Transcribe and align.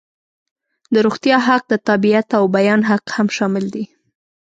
د 0.93 0.95
روغتیا 1.05 1.37
حق، 1.47 1.63
د 1.67 1.73
تابعیت 1.87 2.27
او 2.39 2.43
بیان 2.57 2.81
حق 2.89 3.05
هم 3.17 3.27
شامل 3.37 3.65
دي. 3.73 3.85